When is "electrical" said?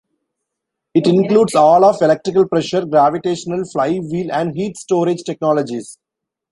2.01-2.47